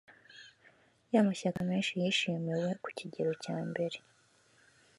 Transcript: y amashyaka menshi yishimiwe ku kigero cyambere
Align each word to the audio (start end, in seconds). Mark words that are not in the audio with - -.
y 1.13 1.17
amashyaka 1.21 1.59
menshi 1.69 1.91
yishimiwe 2.01 2.67
ku 2.83 2.89
kigero 2.97 3.31
cyambere 3.43 3.97